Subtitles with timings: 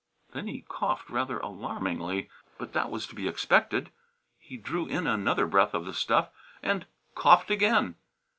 [0.33, 2.27] Then he coughed rather alarmingly.
[2.57, 3.91] But that was to be expected.
[4.39, 6.31] He drew in another breath of the stuff
[6.63, 7.93] and coughed again.